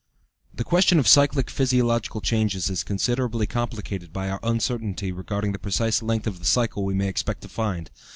[0.51, 6.01] The question of cyclic physiological changes is considerably complicated by our uncertainty regarding the precise
[6.01, 7.91] length of the cycle we may expect to find.